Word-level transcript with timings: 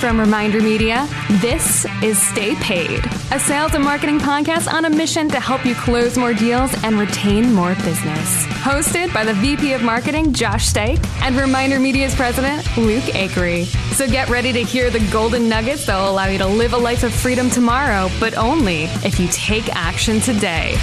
From 0.00 0.20
Reminder 0.20 0.62
Media, 0.62 1.08
this 1.40 1.84
is 2.04 2.22
Stay 2.28 2.54
Paid, 2.56 3.04
a 3.32 3.40
sales 3.40 3.74
and 3.74 3.82
marketing 3.82 4.20
podcast 4.20 4.72
on 4.72 4.84
a 4.84 4.90
mission 4.90 5.28
to 5.28 5.40
help 5.40 5.66
you 5.66 5.74
close 5.74 6.16
more 6.16 6.32
deals 6.32 6.72
and 6.84 7.00
retain 7.00 7.52
more 7.52 7.74
business. 7.74 8.46
Hosted 8.62 9.12
by 9.12 9.24
the 9.24 9.34
VP 9.34 9.72
of 9.72 9.82
Marketing, 9.82 10.32
Josh 10.32 10.72
Stike, 10.72 11.04
and 11.22 11.34
Reminder 11.34 11.80
Media's 11.80 12.14
president, 12.14 12.64
Luke 12.76 13.02
Acree. 13.06 13.64
So 13.96 14.06
get 14.06 14.28
ready 14.28 14.52
to 14.52 14.62
hear 14.62 14.88
the 14.88 15.00
golden 15.10 15.48
nuggets 15.48 15.86
that 15.86 15.98
will 16.00 16.12
allow 16.12 16.26
you 16.26 16.38
to 16.38 16.46
live 16.46 16.74
a 16.74 16.78
life 16.78 17.02
of 17.02 17.12
freedom 17.12 17.50
tomorrow, 17.50 18.08
but 18.20 18.38
only 18.38 18.84
if 19.04 19.18
you 19.18 19.26
take 19.32 19.68
action 19.74 20.20
today. 20.20 20.76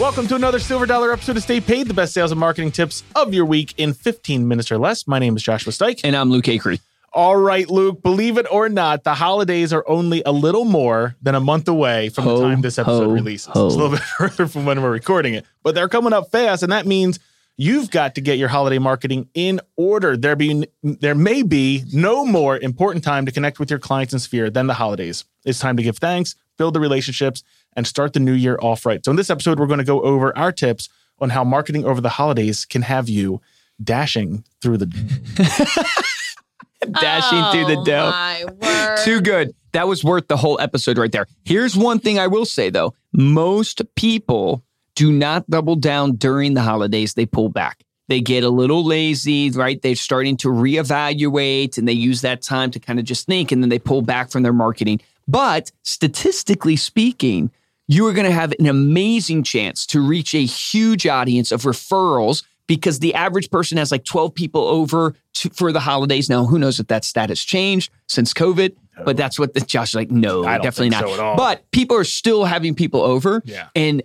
Welcome 0.00 0.26
to 0.28 0.34
another 0.34 0.58
Silver 0.58 0.84
Dollar 0.84 1.12
episode 1.12 1.36
of 1.36 1.42
Stay 1.42 1.60
Paid, 1.60 1.88
the 1.88 1.94
best 1.94 2.12
sales 2.14 2.30
and 2.30 2.40
marketing 2.40 2.70
tips 2.70 3.02
of 3.14 3.32
your 3.32 3.44
week 3.46 3.74
in 3.78 3.92
15 3.94 4.46
minutes 4.48 4.70
or 4.70 4.76
less. 4.78 5.06
My 5.06 5.18
name 5.18 5.36
is 5.36 5.42
Joshua 5.42 5.72
Stike. 5.72 6.00
And 6.04 6.14
I'm 6.16 6.30
Luke 6.30 6.44
Acree. 6.44 6.80
All 7.16 7.34
right, 7.34 7.66
Luke, 7.70 8.02
believe 8.02 8.36
it 8.36 8.44
or 8.50 8.68
not, 8.68 9.02
the 9.02 9.14
holidays 9.14 9.72
are 9.72 9.82
only 9.88 10.22
a 10.26 10.32
little 10.32 10.66
more 10.66 11.16
than 11.22 11.34
a 11.34 11.40
month 11.40 11.66
away 11.66 12.10
from 12.10 12.24
Ho, 12.24 12.36
the 12.36 12.42
time 12.44 12.60
this 12.60 12.78
episode 12.78 13.06
ho, 13.06 13.10
releases. 13.10 13.46
ho. 13.46 13.66
It's 13.68 13.74
a 13.74 13.78
little 13.78 13.96
bit 13.96 14.04
further 14.18 14.46
from 14.46 14.66
when 14.66 14.82
we're 14.82 14.90
recording 14.90 15.32
it, 15.32 15.46
but 15.62 15.74
they're 15.74 15.88
coming 15.88 16.12
up 16.12 16.30
fast, 16.30 16.62
and 16.62 16.72
that 16.72 16.84
means 16.84 17.18
you've 17.56 17.90
got 17.90 18.16
to 18.16 18.20
get 18.20 18.36
your 18.36 18.50
holiday 18.50 18.78
marketing 18.78 19.30
in 19.32 19.62
order. 19.76 20.14
There 20.14 20.36
be 20.36 20.68
there 20.82 21.14
may 21.14 21.42
be 21.42 21.84
no 21.90 22.26
more 22.26 22.58
important 22.58 23.02
time 23.02 23.24
to 23.24 23.32
connect 23.32 23.58
with 23.58 23.70
your 23.70 23.78
clients 23.78 24.12
and 24.12 24.20
sphere 24.20 24.50
than 24.50 24.66
the 24.66 24.74
holidays. 24.74 25.24
It's 25.46 25.58
time 25.58 25.78
to 25.78 25.82
give 25.82 25.96
thanks, 25.96 26.34
build 26.58 26.74
the 26.74 26.80
relationships, 26.80 27.42
and 27.74 27.86
start 27.86 28.12
the 28.12 28.20
new 28.20 28.34
year 28.34 28.58
off 28.60 28.84
right. 28.84 29.02
So 29.02 29.10
in 29.10 29.16
this 29.16 29.30
episode, 29.30 29.58
we're 29.58 29.68
going 29.68 29.78
to 29.78 29.84
go 29.84 30.02
over 30.02 30.36
our 30.36 30.52
tips 30.52 30.90
on 31.18 31.30
how 31.30 31.44
marketing 31.44 31.86
over 31.86 32.02
the 32.02 32.10
holidays 32.10 32.66
can 32.66 32.82
have 32.82 33.08
you 33.08 33.40
dashing 33.82 34.44
through 34.60 34.76
the 34.76 36.02
Dashing 36.80 37.52
through 37.52 37.74
the 37.74 37.80
oh, 37.80 37.84
dough. 37.84 38.12
Oh, 38.38 38.52
word. 38.60 38.98
Too 39.04 39.20
good. 39.20 39.54
That 39.72 39.88
was 39.88 40.02
worth 40.02 40.28
the 40.28 40.36
whole 40.36 40.60
episode 40.60 40.98
right 40.98 41.12
there. 41.12 41.26
Here's 41.44 41.76
one 41.76 41.98
thing 41.98 42.18
I 42.18 42.26
will 42.26 42.44
say 42.44 42.70
though. 42.70 42.94
Most 43.12 43.82
people 43.94 44.62
do 44.94 45.12
not 45.12 45.48
double 45.48 45.76
down 45.76 46.16
during 46.16 46.54
the 46.54 46.62
holidays. 46.62 47.14
They 47.14 47.26
pull 47.26 47.48
back. 47.48 47.84
They 48.08 48.20
get 48.20 48.44
a 48.44 48.48
little 48.48 48.84
lazy, 48.84 49.50
right? 49.50 49.80
They're 49.82 49.96
starting 49.96 50.36
to 50.38 50.48
reevaluate 50.48 51.76
and 51.76 51.88
they 51.88 51.92
use 51.92 52.20
that 52.20 52.42
time 52.42 52.70
to 52.70 52.80
kind 52.80 52.98
of 52.98 53.04
just 53.04 53.26
think 53.26 53.52
and 53.52 53.62
then 53.62 53.68
they 53.68 53.78
pull 53.78 54.02
back 54.02 54.30
from 54.30 54.42
their 54.42 54.52
marketing. 54.52 55.00
But 55.26 55.72
statistically 55.82 56.76
speaking, 56.76 57.50
you 57.88 58.06
are 58.06 58.12
going 58.12 58.26
to 58.26 58.32
have 58.32 58.54
an 58.58 58.66
amazing 58.66 59.42
chance 59.42 59.86
to 59.86 60.00
reach 60.00 60.34
a 60.34 60.44
huge 60.44 61.06
audience 61.06 61.52
of 61.52 61.62
referrals 61.62 62.44
because 62.66 62.98
the 62.98 63.14
average 63.14 63.50
person 63.50 63.78
has 63.78 63.90
like 63.92 64.04
12 64.04 64.34
people 64.34 64.62
over 64.62 65.14
to, 65.34 65.50
for 65.50 65.72
the 65.72 65.80
holidays. 65.80 66.28
Now, 66.28 66.44
who 66.46 66.58
knows 66.58 66.80
if 66.80 66.88
that 66.88 67.04
stat 67.04 67.28
has 67.28 67.40
changed 67.40 67.90
since 68.08 68.32
COVID, 68.34 68.74
but 69.04 69.16
that's 69.16 69.38
what 69.38 69.54
the 69.54 69.60
Josh 69.60 69.90
is 69.90 69.94
like, 69.94 70.10
no, 70.10 70.42
definitely 70.42 70.90
not. 70.90 71.08
so. 71.08 71.34
But 71.36 71.70
people 71.70 71.96
are 71.96 72.04
still 72.04 72.44
having 72.44 72.74
people 72.74 73.02
over 73.02 73.42
Yeah. 73.44 73.68
and 73.76 74.02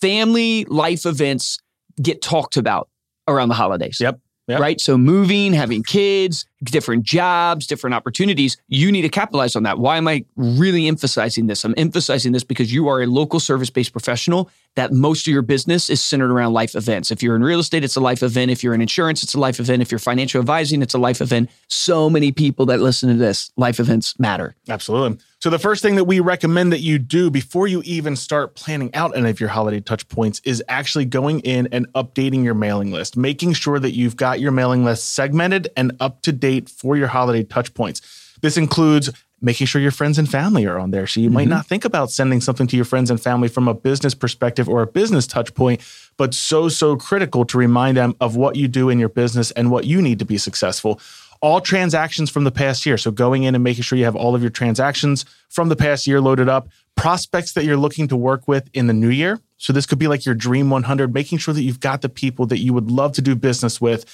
family 0.00 0.64
life 0.66 1.06
events 1.06 1.58
get 2.00 2.20
talked 2.22 2.56
about 2.56 2.88
around 3.28 3.48
the 3.48 3.54
holidays. 3.54 3.98
Yep. 4.00 4.20
Yep. 4.48 4.60
Right. 4.60 4.80
So 4.80 4.96
moving, 4.96 5.52
having 5.52 5.82
kids, 5.82 6.46
different 6.62 7.02
jobs, 7.02 7.66
different 7.66 7.94
opportunities, 7.94 8.56
you 8.68 8.92
need 8.92 9.02
to 9.02 9.08
capitalize 9.08 9.56
on 9.56 9.64
that. 9.64 9.78
Why 9.80 9.96
am 9.96 10.06
I 10.06 10.24
really 10.36 10.86
emphasizing 10.86 11.48
this? 11.48 11.64
I'm 11.64 11.74
emphasizing 11.76 12.30
this 12.30 12.44
because 12.44 12.72
you 12.72 12.86
are 12.86 13.02
a 13.02 13.06
local 13.06 13.40
service 13.40 13.70
based 13.70 13.90
professional 13.90 14.48
that 14.76 14.92
most 14.92 15.26
of 15.26 15.32
your 15.32 15.42
business 15.42 15.90
is 15.90 16.02
centered 16.02 16.30
around 16.30 16.52
life 16.52 16.74
events. 16.74 17.10
If 17.10 17.22
you're 17.22 17.34
in 17.34 17.42
real 17.42 17.60
estate, 17.60 17.82
it's 17.82 17.96
a 17.96 18.00
life 18.00 18.22
event. 18.22 18.50
If 18.50 18.62
you're 18.62 18.74
in 18.74 18.80
insurance, 18.80 19.22
it's 19.22 19.34
a 19.34 19.40
life 19.40 19.58
event. 19.58 19.82
If 19.82 19.90
you're 19.90 19.98
financial 19.98 20.38
advising, 20.38 20.82
it's 20.82 20.94
a 20.94 20.98
life 20.98 21.20
event. 21.20 21.50
So 21.68 22.08
many 22.08 22.30
people 22.30 22.66
that 22.66 22.80
listen 22.80 23.08
to 23.08 23.16
this, 23.16 23.50
life 23.56 23.80
events 23.80 24.18
matter. 24.18 24.54
Absolutely. 24.68 25.18
So 25.40 25.50
the 25.50 25.58
first 25.58 25.82
thing 25.82 25.96
that 25.96 26.04
we 26.04 26.20
recommend 26.20 26.72
that 26.72 26.80
you 26.80 26.98
do 26.98 27.30
before 27.30 27.66
you 27.66 27.82
even 27.84 28.16
start 28.16 28.54
planning 28.54 28.94
out 28.94 29.16
any 29.16 29.30
of 29.30 29.40
your 29.40 29.48
holiday 29.48 29.80
touch 29.80 30.08
points 30.08 30.40
is 30.44 30.62
actually 30.68 31.04
going 31.04 31.40
in 31.40 31.68
and 31.72 31.90
updating 31.94 32.44
your 32.44 32.54
mailing 32.54 32.90
list, 32.90 33.16
making 33.16 33.54
sure 33.54 33.78
that 33.78 33.92
you've 33.92 34.16
got 34.16 34.40
your 34.40 34.52
mailing 34.52 34.84
list 34.84 35.14
segmented 35.14 35.68
and 35.76 35.92
up 36.00 36.22
to 36.22 36.32
date 36.32 36.68
for 36.68 36.96
your 36.96 37.08
holiday 37.08 37.44
touch 37.44 37.72
points. 37.74 38.36
This 38.42 38.56
includes 38.56 39.10
making 39.40 39.66
sure 39.66 39.80
your 39.80 39.90
friends 39.90 40.18
and 40.18 40.30
family 40.30 40.66
are 40.66 40.78
on 40.78 40.90
there. 40.90 41.06
So 41.06 41.20
you 41.20 41.30
might 41.30 41.42
mm-hmm. 41.42 41.50
not 41.50 41.66
think 41.66 41.84
about 41.84 42.10
sending 42.10 42.40
something 42.40 42.66
to 42.68 42.76
your 42.76 42.84
friends 42.84 43.10
and 43.10 43.20
family 43.20 43.48
from 43.48 43.68
a 43.68 43.74
business 43.74 44.14
perspective 44.14 44.68
or 44.68 44.82
a 44.82 44.86
business 44.86 45.26
touch 45.26 45.54
point, 45.54 45.82
but 46.16 46.32
so, 46.32 46.68
so 46.68 46.96
critical 46.96 47.44
to 47.46 47.58
remind 47.58 47.96
them 47.96 48.16
of 48.20 48.36
what 48.36 48.56
you 48.56 48.68
do 48.68 48.88
in 48.88 48.98
your 48.98 49.08
business 49.08 49.50
and 49.50 49.70
what 49.70 49.84
you 49.84 50.00
need 50.00 50.18
to 50.18 50.24
be 50.24 50.38
successful 50.38 51.00
all 51.42 51.60
transactions 51.60 52.30
from 52.30 52.44
the 52.44 52.50
past 52.50 52.86
year. 52.86 52.96
So 52.96 53.10
going 53.10 53.42
in 53.42 53.54
and 53.54 53.62
making 53.62 53.82
sure 53.82 53.98
you 53.98 54.04
have 54.04 54.16
all 54.16 54.34
of 54.34 54.40
your 54.40 54.50
transactions 54.50 55.24
from 55.48 55.68
the 55.68 55.76
past 55.76 56.06
year 56.06 56.20
loaded 56.20 56.48
up, 56.48 56.68
prospects 56.96 57.52
that 57.52 57.64
you're 57.64 57.76
looking 57.76 58.08
to 58.08 58.16
work 58.16 58.48
with 58.48 58.68
in 58.72 58.86
the 58.86 58.92
new 58.94 59.10
year. 59.10 59.40
So 59.58 59.72
this 59.72 59.86
could 59.86 59.98
be 59.98 60.08
like 60.08 60.24
your 60.24 60.34
dream 60.34 60.70
100, 60.70 61.12
making 61.12 61.38
sure 61.38 61.54
that 61.54 61.62
you've 61.62 61.80
got 61.80 62.02
the 62.02 62.08
people 62.08 62.46
that 62.46 62.58
you 62.58 62.72
would 62.72 62.90
love 62.90 63.12
to 63.12 63.22
do 63.22 63.34
business 63.34 63.80
with 63.80 64.04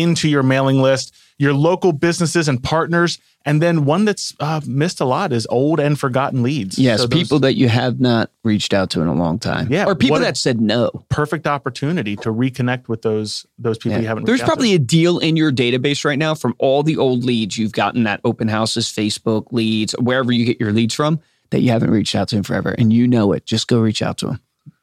into 0.00 0.28
your 0.28 0.42
mailing 0.42 0.80
list, 0.82 1.14
your 1.38 1.52
local 1.52 1.92
businesses 1.92 2.48
and 2.48 2.62
partners. 2.62 3.18
And 3.44 3.62
then 3.62 3.84
one 3.84 4.04
that's 4.04 4.34
uh, 4.40 4.60
missed 4.66 5.00
a 5.00 5.04
lot 5.04 5.32
is 5.32 5.46
old 5.48 5.80
and 5.80 5.98
forgotten 5.98 6.42
leads. 6.42 6.78
Yes, 6.78 7.00
So 7.00 7.06
those- 7.06 7.18
people 7.22 7.38
that 7.40 7.54
you 7.54 7.68
have 7.68 7.98
not 8.00 8.30
reached 8.44 8.74
out 8.74 8.90
to 8.90 9.00
in 9.00 9.06
a 9.06 9.14
long 9.14 9.38
time. 9.38 9.68
Yeah, 9.70 9.86
Or 9.86 9.94
people 9.94 10.18
that 10.18 10.36
said 10.36 10.60
no. 10.60 10.90
perfect 11.08 11.46
opportunity 11.46 12.16
to 12.16 12.30
reconnect 12.32 12.88
with 12.88 13.02
those 13.02 13.46
those 13.58 13.78
people 13.78 13.92
Yeah. 13.92 14.00
you 14.02 14.06
haven't. 14.08 14.24
There's 14.26 14.40
reached 14.40 14.42
out 14.42 14.46
to. 14.46 14.50
probably 14.56 14.74
a 14.74 14.78
deal 14.78 15.18
in 15.18 15.36
your 15.36 15.50
database 15.52 16.04
right 16.04 16.18
now 16.18 16.34
from 16.34 16.54
all 16.58 16.82
the 16.82 16.96
old 16.96 17.24
leads 17.24 17.56
you've 17.56 17.72
gotten 17.72 18.06
at 18.06 18.20
open 18.24 18.48
houses, 18.48 18.86
Facebook 18.86 19.46
leads, 19.52 19.92
wherever 20.00 20.32
you 20.32 20.44
get 20.44 20.60
your 20.60 20.72
leads 20.72 20.94
from 20.94 21.20
that 21.50 21.60
you 21.60 21.70
haven't 21.70 21.90
reached 21.90 22.14
out 22.14 22.28
to 22.28 22.36
him 22.36 22.42
forever. 22.42 22.74
And 22.76 22.92
you 22.92 23.06
know 23.08 23.32
it. 23.32 23.46
Just 23.46 23.68
go 23.68 23.78
reach 23.80 24.02
out 24.02 24.18
to 24.18 24.26
them. 24.26 24.40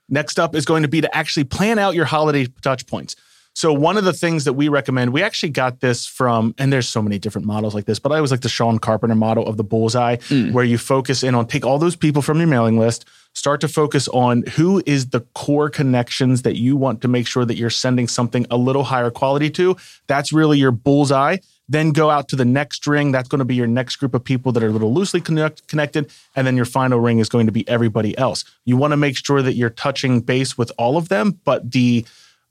Next 0.10 0.40
up 0.40 0.56
is 0.56 0.66
going 0.66 0.84
to 0.84 0.88
be 0.90 1.02
to 1.02 1.16
actually 1.16 1.44
plan 1.44 1.78
out 1.78 1.94
your 1.96 2.06
holiday 2.06 2.48
touch 2.62 2.88
points. 2.88 3.16
So 3.56 3.72
one 3.72 3.96
of 3.96 4.04
the 4.04 4.12
things 4.12 4.44
that 4.44 4.54
we 4.54 4.68
recommend, 4.68 5.14
we 5.14 5.24
actually 5.24 5.50
got 5.50 5.80
this 5.80 6.06
from, 6.06 6.54
and 6.58 6.74
there's 6.74 6.90
so 6.90 7.02
many 7.02 7.18
different 7.18 7.48
models 7.48 7.74
like 7.74 7.86
this, 7.86 8.00
but 8.00 8.12
I 8.12 8.18
always 8.18 8.30
like 8.30 8.42
the 8.42 8.50
Sean 8.50 8.80
Carpenter 8.80 9.16
model 9.16 9.48
of 9.48 9.56
the 9.56 9.64
bullseye, 9.64 10.18
mm. 10.18 10.52
where 10.52 10.66
you 10.66 10.78
focus 10.78 11.24
in 11.24 11.34
on 11.36 11.48
take 11.48 11.66
all 11.66 11.80
those 11.80 11.96
people 11.96 12.22
from 12.22 12.38
your 12.38 12.48
mailing 12.48 12.78
list, 12.78 13.06
start 13.34 13.62
to 13.62 13.70
focus 13.70 14.10
on 14.10 14.44
who 14.56 14.84
is 14.86 15.08
the 15.08 15.22
core 15.36 15.70
connections 15.70 16.42
that 16.42 16.58
you 16.58 16.76
want 16.76 17.02
to 17.02 17.08
make 17.08 17.28
sure 17.28 17.46
that 17.46 17.56
you're 17.56 17.70
sending 17.70 18.10
something 18.10 18.46
a 18.52 18.58
little 18.58 18.84
higher 18.84 19.10
quality 19.10 19.50
to. 19.52 19.78
That's 20.08 20.34
really 20.34 20.58
your 20.60 20.72
bullseye. 20.72 21.38
Then 21.70 21.92
go 21.92 22.10
out 22.10 22.28
to 22.30 22.36
the 22.36 22.46
next 22.46 22.86
ring. 22.86 23.14
That's 23.14 23.30
going 23.30 23.40
to 23.40 23.46
be 23.46 23.56
your 23.56 23.68
next 23.68 23.96
group 23.96 24.14
of 24.14 24.24
people 24.24 24.52
that 24.52 24.64
are 24.64 24.68
a 24.68 24.72
little 24.72 24.94
loosely 24.94 25.22
connect, 25.22 25.66
connected. 25.70 26.12
And 26.36 26.46
then 26.46 26.58
your 26.58 26.66
final 26.66 27.00
ring 27.00 27.20
is 27.20 27.30
going 27.30 27.46
to 27.46 27.54
be 27.54 27.68
everybody 27.70 28.18
else. 28.18 28.44
You 28.66 28.76
want 28.76 28.92
to 28.92 28.98
make 28.98 29.16
sure 29.16 29.42
that 29.42 29.54
you're 29.54 29.70
touching 29.70 30.20
base 30.20 30.58
with 30.58 30.74
all 30.78 30.98
of 30.98 31.08
them, 31.08 31.40
but 31.46 31.72
the 31.72 32.06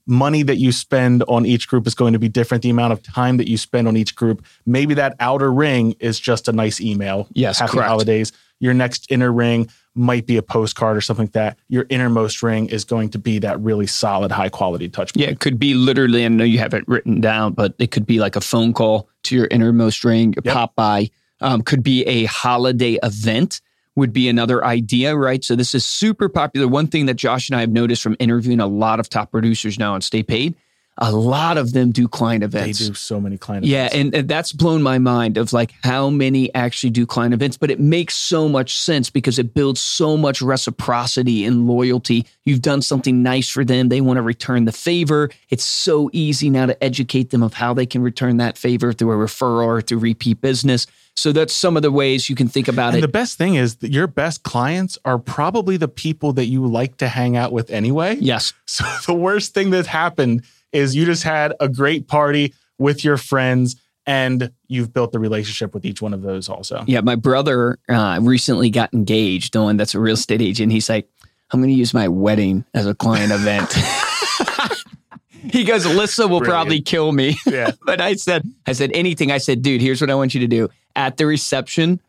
money 0.07 0.43
that 0.43 0.57
you 0.57 0.71
spend 0.71 1.23
on 1.27 1.45
each 1.45 1.67
group 1.67 1.87
is 1.87 1.95
going 1.95 2.13
to 2.13 2.19
be 2.19 2.29
different. 2.29 2.61
The 2.63 2.69
amount 2.69 2.93
of 2.93 3.01
time 3.01 3.37
that 3.37 3.49
you 3.49 3.57
spend 3.57 3.87
on 3.87 3.97
each 3.97 4.15
group, 4.15 4.45
maybe 4.65 4.93
that 4.95 5.15
outer 5.19 5.51
ring 5.51 5.95
is 5.99 6.19
just 6.19 6.47
a 6.47 6.51
nice 6.51 6.79
email. 6.79 7.27
Yes, 7.33 7.59
Happy 7.59 7.73
correct. 7.73 7.87
holidays. 7.89 8.31
Your 8.59 8.73
next 8.73 9.07
inner 9.11 9.31
ring 9.33 9.69
might 9.95 10.25
be 10.25 10.37
a 10.37 10.41
postcard 10.41 10.95
or 10.95 11.01
something 11.01 11.25
like 11.25 11.33
that. 11.33 11.57
Your 11.69 11.85
innermost 11.89 12.41
ring 12.43 12.67
is 12.67 12.83
going 12.85 13.09
to 13.09 13.19
be 13.19 13.39
that 13.39 13.59
really 13.59 13.87
solid, 13.87 14.31
high 14.31 14.49
quality 14.49 14.87
touch 14.89 15.13
point. 15.13 15.25
Yeah, 15.25 15.31
it 15.31 15.39
could 15.39 15.59
be 15.59 15.73
literally, 15.73 16.23
I 16.23 16.27
know 16.29 16.43
you 16.43 16.59
have 16.59 16.73
it 16.73 16.87
written 16.87 17.19
down, 17.21 17.53
but 17.53 17.73
it 17.79 17.91
could 17.91 18.05
be 18.05 18.19
like 18.19 18.35
a 18.35 18.41
phone 18.41 18.73
call 18.73 19.09
to 19.23 19.35
your 19.35 19.47
innermost 19.51 20.03
ring, 20.03 20.33
your 20.33 20.43
Yep. 20.45 20.53
pop 20.53 20.75
by. 20.75 21.09
Um, 21.41 21.61
could 21.63 21.83
be 21.83 22.03
a 22.05 22.25
holiday 22.25 22.97
event, 23.03 23.59
would 23.95 24.11
be 24.11 24.27
another 24.27 24.63
idea, 24.63 25.15
right? 25.15 25.43
So 25.43 25.55
this 25.55 25.73
is 25.73 25.85
super 25.85 26.27
popular. 26.29 26.67
One 26.67 26.87
thing 26.87 27.05
that 27.05 27.15
Josh 27.15 27.49
and 27.49 27.55
I 27.55 27.61
have 27.61 27.71
noticed 27.71 28.01
from 28.01 28.15
interviewing 28.19 28.59
a 28.59 28.67
lot 28.67 28.99
of 28.99 29.09
top 29.09 29.31
producers 29.31 29.79
now 29.79 29.93
on 29.93 30.01
Stay 30.01 30.23
Paid, 30.23 30.55
a 30.97 31.11
lot 31.11 31.57
of 31.57 31.73
them 31.73 31.91
do 31.91 32.07
client 32.07 32.41
events. 32.43 32.79
They 32.79 32.87
do 32.87 32.93
so 32.93 33.19
many 33.19 33.37
client 33.37 33.65
Yeah, 33.65 33.87
events. 33.87 33.95
and, 33.95 34.15
and 34.15 34.29
that's 34.29 34.53
blown 34.53 34.81
my 34.81 34.97
mind 34.97 35.35
of 35.37 35.51
like 35.51 35.73
how 35.83 36.09
many 36.09 36.53
actually 36.55 36.91
do 36.91 37.05
client 37.05 37.33
events, 37.33 37.57
but 37.57 37.69
it 37.69 37.79
makes 37.81 38.15
so 38.15 38.47
much 38.47 38.77
sense 38.77 39.09
because 39.09 39.37
it 39.37 39.53
builds 39.53 39.81
so 39.81 40.15
much 40.15 40.41
reciprocity 40.41 41.45
and 41.45 41.67
loyalty. 41.67 42.25
You've 42.45 42.61
done 42.61 42.81
something 42.81 43.23
nice 43.23 43.49
for 43.49 43.65
them, 43.65 43.89
they 43.89 44.01
want 44.01 44.17
to 44.17 44.21
return 44.21 44.65
the 44.65 44.71
favor. 44.71 45.29
It's 45.49 45.63
so 45.63 46.09
easy 46.13 46.49
now 46.49 46.67
to 46.67 46.83
educate 46.83 47.29
them 47.31 47.43
of 47.43 47.53
how 47.53 47.73
they 47.73 47.85
can 47.85 48.01
return 48.01 48.37
that 48.37 48.57
favor 48.57 48.93
through 48.93 49.11
a 49.11 49.15
referral 49.25 49.65
or 49.65 49.81
through 49.81 49.99
repeat 49.99 50.41
business. 50.41 50.87
So 51.17 51.31
that's 51.31 51.53
some 51.53 51.77
of 51.77 51.83
the 51.83 51.91
ways 51.91 52.29
you 52.29 52.35
can 52.35 52.47
think 52.49 52.67
about 52.67 52.89
And 52.89 52.97
it. 52.97 53.01
the 53.01 53.07
best 53.07 53.37
thing 53.37 53.55
is 53.55 53.77
that 53.77 53.91
your 53.91 54.07
best 54.07 54.43
clients 54.43 54.97
are 55.05 55.17
probably 55.17 55.77
the 55.77 55.87
people 55.87 56.33
that 56.33 56.45
you 56.45 56.65
like 56.67 56.97
to 56.97 57.07
hang 57.07 57.37
out 57.37 57.51
with 57.53 57.69
anyway. 57.69 58.15
yes. 58.19 58.53
So 58.65 58.83
the 59.07 59.13
worst 59.13 59.53
thing 59.53 59.69
that 59.71 59.87
happened 59.87 60.43
is 60.75 60.95
you 60.95 61.05
just 61.05 61.23
had 61.23 61.53
a 61.59 61.69
great 61.69 62.07
party 62.07 62.53
with 62.77 63.03
your 63.03 63.17
friends 63.17 63.75
and 64.05 64.51
you've 64.67 64.93
built 64.93 65.11
the 65.11 65.19
relationship 65.19 65.73
with 65.73 65.85
each 65.85 66.01
one 66.01 66.13
of 66.13 66.21
those 66.21 66.47
also. 66.49 66.83
Yeah, 66.85 67.01
my 67.01 67.15
brother 67.15 67.79
uh, 67.89 68.19
recently 68.21 68.69
got 68.69 68.93
engaged. 68.93 69.53
The 69.53 69.63
one 69.63 69.77
that's 69.77 69.95
a 69.95 69.99
real 69.99 70.13
estate 70.13 70.41
agent. 70.41 70.71
He's 70.71 70.89
like, 70.89 71.09
I'm 71.51 71.59
going 71.59 71.73
to 71.73 71.77
use 71.77 71.93
my 71.93 72.07
wedding 72.07 72.65
as 72.73 72.85
a 72.85 72.93
client 72.93 73.31
event. 73.31 73.73
he 75.51 75.63
goes, 75.63 75.85
Alyssa 75.85 76.29
will 76.29 76.39
Brilliant. 76.39 76.45
probably 76.45 76.81
kill 76.81 77.11
me. 77.11 77.35
Yeah. 77.47 77.71
but 77.85 78.01
I 78.01 78.15
said, 78.15 78.43
I 78.67 78.73
said 78.73 78.91
anything. 78.93 79.31
I 79.31 79.37
said, 79.37 79.61
dude, 79.61 79.81
here's 79.81 80.01
what 80.01 80.09
I 80.09 80.15
want 80.15 80.33
you 80.33 80.41
to 80.41 80.47
do 80.47 80.69
at 80.95 81.17
the 81.17 81.25
reception. 81.25 82.01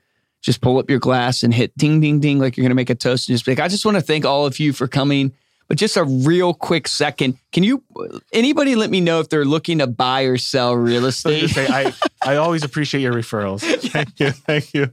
Just 0.42 0.60
pull 0.60 0.78
up 0.78 0.90
your 0.90 0.98
glass 0.98 1.42
and 1.42 1.52
hit 1.52 1.76
ding, 1.76 2.00
ding, 2.00 2.20
ding, 2.20 2.38
like 2.38 2.56
you're 2.56 2.62
going 2.62 2.70
to 2.70 2.76
make 2.76 2.90
a 2.90 2.94
toast. 2.94 3.28
And 3.28 3.34
just 3.34 3.44
be 3.44 3.52
like, 3.52 3.60
I 3.60 3.68
just 3.68 3.84
want 3.84 3.96
to 3.96 4.02
thank 4.02 4.24
all 4.24 4.46
of 4.46 4.58
you 4.58 4.72
for 4.72 4.86
coming. 4.86 5.32
But 5.68 5.78
just 5.78 5.96
a 5.96 6.04
real 6.04 6.54
quick 6.54 6.86
second, 6.86 7.38
can 7.52 7.64
you, 7.64 7.82
anybody 8.32 8.76
let 8.76 8.90
me 8.90 9.00
know 9.00 9.18
if 9.20 9.28
they're 9.28 9.44
looking 9.44 9.78
to 9.78 9.86
buy 9.86 10.22
or 10.22 10.38
sell 10.38 10.74
real 10.74 11.04
estate? 11.06 11.50
say, 11.50 11.66
I, 11.66 11.92
I 12.24 12.36
always 12.36 12.62
appreciate 12.62 13.00
your 13.00 13.12
referrals. 13.12 13.60
Thank 13.90 14.20
you. 14.20 14.30
Thank 14.30 14.74
you. 14.74 14.90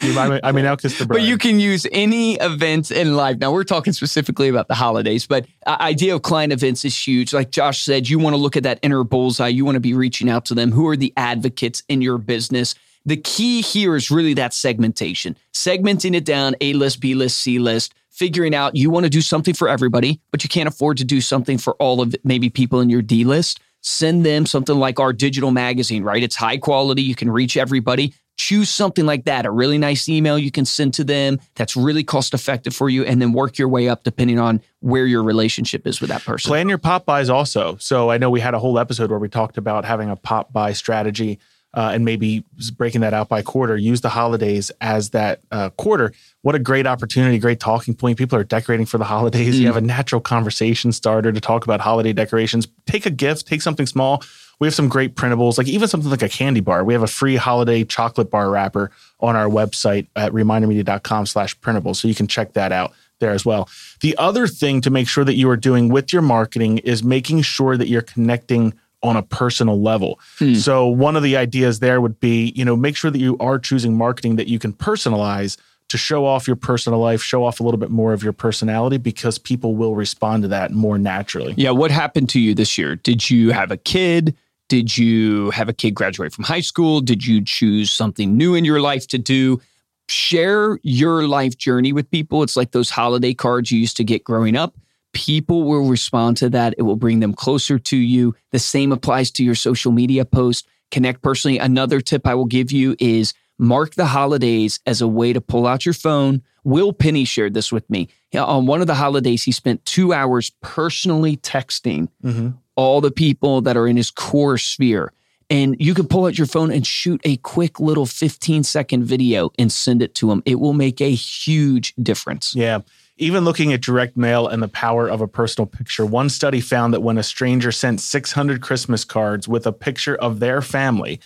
I 0.00 0.28
mean, 0.28 0.40
I 0.42 0.52
mean, 0.52 0.64
now 0.64 0.76
kiss 0.76 0.98
the 0.98 1.06
bride. 1.06 1.18
But 1.18 1.22
you 1.22 1.38
can 1.38 1.60
use 1.60 1.86
any 1.92 2.34
event 2.34 2.90
in 2.90 3.16
life. 3.16 3.38
Now 3.38 3.52
we're 3.52 3.64
talking 3.64 3.92
specifically 3.92 4.48
about 4.48 4.68
the 4.68 4.74
holidays, 4.74 5.26
but 5.26 5.46
idea 5.66 6.14
of 6.14 6.22
client 6.22 6.52
events 6.52 6.84
is 6.84 7.06
huge. 7.06 7.32
Like 7.32 7.50
Josh 7.50 7.82
said, 7.82 8.08
you 8.08 8.18
want 8.18 8.34
to 8.34 8.38
look 8.38 8.56
at 8.56 8.64
that 8.64 8.80
inner 8.82 9.04
bullseye. 9.04 9.48
You 9.48 9.64
want 9.64 9.76
to 9.76 9.80
be 9.80 9.94
reaching 9.94 10.28
out 10.28 10.44
to 10.46 10.54
them. 10.54 10.72
Who 10.72 10.86
are 10.88 10.96
the 10.96 11.12
advocates 11.16 11.82
in 11.88 12.02
your 12.02 12.18
business? 12.18 12.74
The 13.06 13.16
key 13.18 13.60
here 13.60 13.96
is 13.96 14.10
really 14.10 14.34
that 14.34 14.54
segmentation, 14.54 15.36
segmenting 15.52 16.14
it 16.14 16.24
down 16.24 16.56
A 16.60 16.72
list, 16.72 17.00
B 17.00 17.14
list, 17.14 17.38
C 17.38 17.58
list, 17.58 17.94
figuring 18.10 18.54
out 18.54 18.76
you 18.76 18.88
want 18.88 19.04
to 19.04 19.10
do 19.10 19.20
something 19.20 19.52
for 19.54 19.68
everybody, 19.68 20.20
but 20.30 20.42
you 20.42 20.48
can't 20.48 20.68
afford 20.68 20.96
to 20.98 21.04
do 21.04 21.20
something 21.20 21.58
for 21.58 21.74
all 21.74 22.00
of 22.00 22.14
maybe 22.24 22.48
people 22.48 22.80
in 22.80 22.88
your 22.88 23.02
D 23.02 23.24
list. 23.24 23.60
Send 23.82 24.24
them 24.24 24.46
something 24.46 24.76
like 24.78 24.98
our 24.98 25.12
digital 25.12 25.50
magazine, 25.50 26.02
right? 26.02 26.22
It's 26.22 26.36
high 26.36 26.56
quality. 26.56 27.02
You 27.02 27.14
can 27.14 27.30
reach 27.30 27.58
everybody. 27.58 28.14
Choose 28.36 28.70
something 28.70 29.04
like 29.04 29.26
that, 29.26 29.44
a 29.46 29.50
really 29.50 29.78
nice 29.78 30.08
email 30.08 30.38
you 30.38 30.50
can 30.50 30.64
send 30.64 30.94
to 30.94 31.04
them 31.04 31.38
that's 31.54 31.76
really 31.76 32.02
cost 32.02 32.34
effective 32.34 32.74
for 32.74 32.88
you, 32.88 33.04
and 33.04 33.20
then 33.20 33.32
work 33.32 33.58
your 33.58 33.68
way 33.68 33.88
up 33.88 34.02
depending 34.02 34.38
on 34.40 34.60
where 34.80 35.06
your 35.06 35.22
relationship 35.22 35.86
is 35.86 36.00
with 36.00 36.10
that 36.10 36.24
person. 36.24 36.48
plan 36.48 36.68
your 36.68 36.78
pop 36.78 37.04
bys 37.04 37.28
also. 37.28 37.76
So 37.78 38.10
I 38.10 38.18
know 38.18 38.30
we 38.30 38.40
had 38.40 38.54
a 38.54 38.58
whole 38.58 38.78
episode 38.78 39.10
where 39.10 39.20
we 39.20 39.28
talked 39.28 39.58
about 39.58 39.84
having 39.84 40.10
a 40.10 40.16
pop 40.16 40.52
by 40.52 40.72
strategy 40.72 41.38
uh, 41.74 41.90
and 41.92 42.04
maybe 42.04 42.44
breaking 42.76 43.00
that 43.02 43.12
out 43.12 43.28
by 43.28 43.42
quarter. 43.42 43.76
Use 43.76 44.00
the 44.00 44.08
holidays 44.08 44.70
as 44.80 45.10
that 45.10 45.40
uh, 45.50 45.70
quarter. 45.70 46.12
What 46.42 46.54
a 46.54 46.58
great 46.58 46.86
opportunity, 46.86 47.38
great 47.38 47.60
talking 47.60 47.94
point. 47.94 48.16
People 48.16 48.38
are 48.38 48.44
decorating 48.44 48.86
for 48.86 48.98
the 48.98 49.04
holidays. 49.04 49.58
You 49.58 49.66
have 49.66 49.76
a 49.76 49.80
natural 49.80 50.20
conversation 50.20 50.92
starter 50.92 51.32
to 51.32 51.40
talk 51.40 51.64
about 51.64 51.80
holiday 51.80 52.12
decorations. 52.12 52.68
Take 52.86 53.06
a 53.06 53.10
gift, 53.10 53.46
take 53.46 53.60
something 53.60 53.86
small. 53.86 54.22
We 54.60 54.68
have 54.68 54.74
some 54.74 54.88
great 54.88 55.16
printables, 55.16 55.58
like 55.58 55.66
even 55.66 55.88
something 55.88 56.10
like 56.10 56.22
a 56.22 56.28
candy 56.28 56.60
bar. 56.60 56.84
We 56.84 56.92
have 56.94 57.02
a 57.02 57.08
free 57.08 57.36
holiday 57.36 57.82
chocolate 57.84 58.30
bar 58.30 58.50
wrapper 58.50 58.92
on 59.18 59.34
our 59.34 59.48
website 59.48 60.06
at 60.14 60.32
remindermedia.com 60.32 61.26
slash 61.26 61.60
printable. 61.60 61.94
So 61.94 62.06
you 62.06 62.14
can 62.14 62.28
check 62.28 62.52
that 62.52 62.70
out 62.70 62.92
there 63.18 63.32
as 63.32 63.44
well. 63.44 63.68
The 64.00 64.16
other 64.16 64.46
thing 64.46 64.80
to 64.82 64.90
make 64.90 65.08
sure 65.08 65.24
that 65.24 65.34
you 65.34 65.48
are 65.50 65.56
doing 65.56 65.88
with 65.88 66.12
your 66.12 66.22
marketing 66.22 66.78
is 66.78 67.02
making 67.02 67.42
sure 67.42 67.76
that 67.76 67.88
you're 67.88 68.02
connecting 68.02 68.74
on 69.04 69.16
a 69.16 69.22
personal 69.22 69.80
level. 69.80 70.18
Hmm. 70.38 70.54
So 70.54 70.88
one 70.88 71.14
of 71.14 71.22
the 71.22 71.36
ideas 71.36 71.78
there 71.78 72.00
would 72.00 72.18
be, 72.18 72.52
you 72.56 72.64
know, 72.64 72.74
make 72.74 72.96
sure 72.96 73.10
that 73.10 73.18
you 73.18 73.36
are 73.38 73.58
choosing 73.58 73.96
marketing 73.96 74.36
that 74.36 74.48
you 74.48 74.58
can 74.58 74.72
personalize 74.72 75.56
to 75.88 75.98
show 75.98 76.24
off 76.24 76.46
your 76.46 76.56
personal 76.56 76.98
life, 76.98 77.22
show 77.22 77.44
off 77.44 77.60
a 77.60 77.62
little 77.62 77.78
bit 77.78 77.90
more 77.90 78.14
of 78.14 78.22
your 78.22 78.32
personality 78.32 78.96
because 78.96 79.38
people 79.38 79.76
will 79.76 79.94
respond 79.94 80.42
to 80.42 80.48
that 80.48 80.72
more 80.72 80.98
naturally. 80.98 81.54
Yeah, 81.56 81.70
what 81.70 81.90
happened 81.90 82.30
to 82.30 82.40
you 82.40 82.54
this 82.54 82.78
year? 82.78 82.96
Did 82.96 83.28
you 83.28 83.50
have 83.50 83.70
a 83.70 83.76
kid? 83.76 84.34
Did 84.68 84.96
you 84.96 85.50
have 85.50 85.68
a 85.68 85.74
kid 85.74 85.90
graduate 85.92 86.32
from 86.32 86.44
high 86.44 86.62
school? 86.62 87.02
Did 87.02 87.26
you 87.26 87.44
choose 87.44 87.92
something 87.92 88.36
new 88.36 88.54
in 88.54 88.64
your 88.64 88.80
life 88.80 89.06
to 89.08 89.18
do? 89.18 89.60
Share 90.08 90.78
your 90.82 91.28
life 91.28 91.56
journey 91.58 91.92
with 91.92 92.10
people. 92.10 92.42
It's 92.42 92.56
like 92.56 92.72
those 92.72 92.88
holiday 92.88 93.34
cards 93.34 93.70
you 93.70 93.78
used 93.78 93.98
to 93.98 94.04
get 94.04 94.24
growing 94.24 94.56
up. 94.56 94.74
People 95.14 95.62
will 95.62 95.88
respond 95.88 96.36
to 96.38 96.50
that. 96.50 96.74
It 96.76 96.82
will 96.82 96.96
bring 96.96 97.20
them 97.20 97.32
closer 97.32 97.78
to 97.78 97.96
you. 97.96 98.34
The 98.50 98.58
same 98.58 98.92
applies 98.92 99.30
to 99.32 99.44
your 99.44 99.54
social 99.54 99.92
media 99.92 100.24
post. 100.24 100.66
Connect 100.90 101.22
personally. 101.22 101.58
Another 101.58 102.00
tip 102.00 102.26
I 102.26 102.34
will 102.34 102.44
give 102.44 102.70
you 102.70 102.96
is 102.98 103.32
mark 103.58 103.94
the 103.94 104.06
holidays 104.06 104.80
as 104.86 105.00
a 105.00 105.08
way 105.08 105.32
to 105.32 105.40
pull 105.40 105.66
out 105.66 105.86
your 105.86 105.94
phone. 105.94 106.42
Will 106.64 106.92
Penny 106.92 107.24
shared 107.24 107.54
this 107.54 107.70
with 107.70 107.88
me. 107.88 108.08
On 108.34 108.66
one 108.66 108.80
of 108.80 108.86
the 108.86 108.94
holidays, 108.94 109.44
he 109.44 109.52
spent 109.52 109.84
two 109.84 110.12
hours 110.12 110.50
personally 110.60 111.36
texting 111.36 112.08
mm-hmm. 112.22 112.50
all 112.74 113.00
the 113.00 113.10
people 113.10 113.60
that 113.62 113.76
are 113.76 113.86
in 113.86 113.96
his 113.96 114.10
core 114.10 114.58
sphere. 114.58 115.12
And 115.50 115.76
you 115.78 115.94
can 115.94 116.08
pull 116.08 116.26
out 116.26 116.38
your 116.38 116.46
phone 116.46 116.72
and 116.72 116.86
shoot 116.86 117.20
a 117.24 117.36
quick 117.38 117.78
little 117.78 118.06
15 118.06 118.64
second 118.64 119.04
video 119.04 119.50
and 119.58 119.70
send 119.70 120.02
it 120.02 120.14
to 120.16 120.28
them. 120.28 120.42
It 120.46 120.58
will 120.58 120.72
make 120.72 121.00
a 121.00 121.14
huge 121.14 121.94
difference. 121.96 122.54
Yeah. 122.54 122.80
Even 123.16 123.44
looking 123.44 123.72
at 123.72 123.80
direct 123.80 124.16
mail 124.16 124.48
and 124.48 124.62
the 124.62 124.68
power 124.68 125.08
of 125.08 125.20
a 125.20 125.28
personal 125.28 125.66
picture, 125.66 126.04
one 126.04 126.28
study 126.28 126.60
found 126.60 126.92
that 126.92 127.00
when 127.00 127.16
a 127.16 127.22
stranger 127.22 127.70
sent 127.70 128.00
600 128.00 128.60
Christmas 128.60 129.04
cards 129.04 129.46
with 129.46 129.66
a 129.66 129.72
picture 129.72 130.16
of 130.16 130.40
their 130.40 130.60
family, 130.60 131.20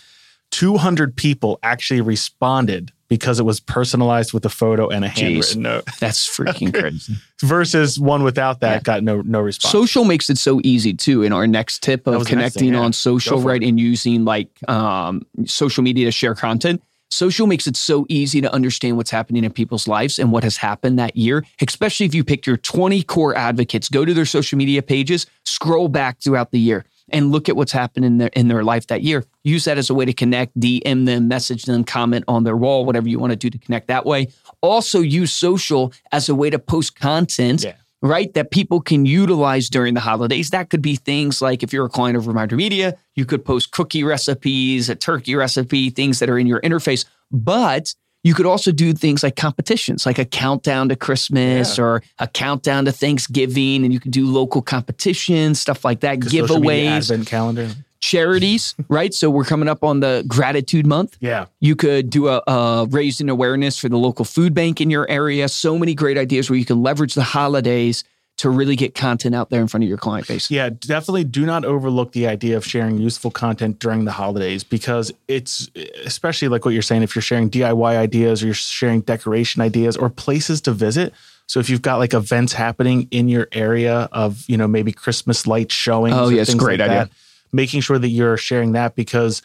200 0.51 1.15
people 1.15 1.59
actually 1.63 2.01
responded 2.01 2.91
because 3.07 3.39
it 3.39 3.43
was 3.43 3.59
personalized 3.59 4.33
with 4.33 4.45
a 4.45 4.49
photo 4.49 4.87
and 4.87 5.03
a 5.03 5.07
handwritten 5.07 5.63
note 5.63 5.83
That's 5.99 6.27
freaking 6.27 6.73
crazy. 6.73 7.15
versus 7.41 7.99
one 7.99 8.23
without 8.23 8.59
that 8.61 8.83
got 8.83 9.03
no 9.03 9.21
no 9.21 9.41
response. 9.41 9.71
Social 9.71 10.05
makes 10.05 10.29
it 10.29 10.37
so 10.37 10.61
easy 10.63 10.93
too. 10.93 11.23
In 11.23 11.33
our 11.33 11.47
next 11.47 11.81
tip 11.81 12.05
of 12.07 12.15
was 12.15 12.27
the 12.27 12.35
next 12.35 12.53
connecting 12.53 12.59
thing, 12.59 12.73
yeah. 12.75 12.81
on 12.85 12.93
social, 12.93 13.41
right, 13.41 13.61
it. 13.61 13.67
and 13.67 13.79
using 13.79 14.25
like 14.25 14.49
um, 14.69 15.25
social 15.45 15.83
media 15.83 16.05
to 16.05 16.11
share 16.11 16.35
content. 16.35 16.81
Social 17.09 17.47
makes 17.47 17.65
it 17.67 17.75
so 17.75 18.05
easy 18.07 18.39
to 18.41 18.53
understand 18.53 18.97
what's 18.97 19.11
happening 19.11 19.43
in 19.43 19.51
people's 19.51 19.87
lives 19.87 20.19
and 20.19 20.31
what 20.31 20.43
has 20.43 20.57
happened 20.57 20.99
that 20.99 21.15
year, 21.15 21.43
especially 21.61 22.05
if 22.05 22.13
you 22.13 22.23
pick 22.23 22.45
your 22.45 22.57
20 22.57 23.01
core 23.03 23.35
advocates, 23.35 23.89
go 23.89 24.05
to 24.05 24.13
their 24.13 24.25
social 24.25 24.57
media 24.57 24.81
pages, 24.81 25.25
scroll 25.43 25.87
back 25.87 26.19
throughout 26.21 26.51
the 26.51 26.59
year 26.59 26.85
and 27.11 27.31
look 27.31 27.49
at 27.49 27.55
what's 27.55 27.71
happened 27.71 28.05
in 28.05 28.19
their 28.19 28.29
in 28.33 28.47
their 28.47 28.63
life 28.63 28.87
that 28.87 29.01
year. 29.01 29.25
Use 29.43 29.65
that 29.65 29.77
as 29.77 29.89
a 29.89 29.93
way 29.93 30.05
to 30.05 30.13
connect, 30.13 30.57
DM 30.59 31.05
them, 31.05 31.27
message 31.27 31.63
them, 31.63 31.83
comment 31.83 32.25
on 32.27 32.43
their 32.43 32.55
wall, 32.55 32.85
whatever 32.85 33.09
you 33.09 33.17
want 33.19 33.31
to 33.31 33.35
do 33.35 33.49
to 33.49 33.57
connect 33.57 33.87
that 33.87 34.05
way. 34.05 34.27
Also 34.61 34.99
use 34.99 35.31
social 35.33 35.91
as 36.11 36.29
a 36.29 36.35
way 36.35 36.49
to 36.49 36.59
post 36.59 36.99
content 36.99 37.63
Yeah. 37.63 37.73
Right? 38.01 38.33
That 38.33 38.51
people 38.51 38.81
can 38.81 39.05
utilize 39.05 39.69
during 39.69 39.93
the 39.93 39.99
holidays. 39.99 40.51
That 40.51 40.69
could 40.69 40.81
be 40.81 40.95
things 40.95 41.41
like 41.41 41.63
if 41.63 41.73
you're 41.73 41.85
a 41.85 41.89
client 41.89 42.17
of 42.17 42.27
Reminder 42.27 42.55
Media, 42.55 42.97
you 43.15 43.25
could 43.25 43.43
post 43.43 43.71
cookie 43.71 44.03
recipes, 44.03 44.89
a 44.89 44.95
turkey 44.95 45.35
recipe, 45.35 45.89
things 45.89 46.19
that 46.19 46.29
are 46.29 46.39
in 46.39 46.47
your 46.47 46.61
interface. 46.61 47.05
But 47.31 47.93
you 48.23 48.33
could 48.33 48.45
also 48.45 48.71
do 48.71 48.91
things 48.93 49.23
like 49.23 49.35
competitions, 49.35 50.05
like 50.05 50.19
a 50.19 50.25
countdown 50.25 50.89
to 50.89 50.95
Christmas 50.95 51.77
Yeah. 51.77 51.83
or 51.83 52.03
a 52.19 52.27
countdown 52.27 52.85
to 52.85 52.91
Thanksgiving, 52.91 53.83
and 53.85 53.93
you 53.93 53.99
can 53.99 54.11
do 54.11 54.27
local 54.27 54.61
competitions, 54.61 55.59
stuff 55.59 55.85
like 55.85 56.01
that, 56.01 56.19
giveaways, 56.19 56.87
advent 56.87 57.27
calendar. 57.27 57.69
Charities, 57.99 58.75
right? 58.87 59.13
So 59.13 59.29
we're 59.29 59.45
coming 59.45 59.67
up 59.67 59.83
on 59.83 59.99
the 59.99 60.23
gratitude 60.27 60.87
month. 60.87 61.17
Yeah. 61.19 61.45
You 61.59 61.75
could 61.75 62.09
do 62.09 62.27
a, 62.27 62.41
a 62.47 62.87
raising 62.89 63.29
awareness 63.29 63.77
for 63.77 63.89
the 63.89 63.97
local 63.97 64.25
food 64.25 64.53
bank 64.53 64.81
in 64.81 64.89
your 64.89 65.09
area. 65.09 65.47
So 65.49 65.77
many 65.77 65.93
great 65.93 66.17
ideas 66.17 66.49
where 66.49 66.57
you 66.57 66.65
can 66.65 66.81
leverage 66.81 67.13
the 67.13 67.23
holidays 67.23 68.03
to 68.37 68.49
really 68.49 68.77
get 68.77 68.95
content 68.95 69.35
out 69.35 69.49
there 69.49 69.59
in 69.59 69.67
front 69.67 69.83
of 69.83 69.89
your 69.89 69.97
client 69.97 70.25
base. 70.25 70.49
Yeah, 70.49 70.69
definitely 70.69 71.25
do 71.25 71.45
not 71.45 71.65
overlook 71.65 72.13
the 72.13 72.25
idea 72.25 72.55
of 72.55 72.65
sharing 72.65 72.97
useful 72.97 73.31
content 73.31 73.79
during 73.79 74.05
the 74.05 74.13
holidays 74.13 74.63
because 74.63 75.11
it's 75.27 75.69
especially 76.05 76.47
like 76.47 76.63
what 76.63 76.73
you're 76.73 76.81
saying 76.81 77.03
if 77.03 77.15
you're 77.15 77.21
sharing 77.21 77.49
DIY 77.49 77.97
ideas 77.97 78.41
or 78.41 78.45
you're 78.45 78.55
sharing 78.55 79.01
decoration 79.01 79.61
ideas 79.61 79.97
or 79.97 80.09
places 80.09 80.61
to 80.61 80.71
visit. 80.71 81.13
So 81.47 81.59
if 81.59 81.69
you've 81.69 81.81
got 81.81 81.97
like 81.97 82.13
events 82.13 82.53
happening 82.53 83.09
in 83.11 83.27
your 83.27 83.49
area 83.51 84.07
of, 84.13 84.45
you 84.47 84.55
know, 84.55 84.69
maybe 84.69 84.93
Christmas 84.93 85.45
lights 85.45 85.75
showing. 85.75 86.13
Oh, 86.13 86.29
yeah, 86.29 86.43
it's 86.43 86.53
a 86.53 86.57
great 86.57 86.79
idea. 86.79 87.09
Making 87.51 87.81
sure 87.81 87.97
that 87.99 88.09
you're 88.09 88.37
sharing 88.37 88.71
that 88.73 88.95
because 88.95 89.41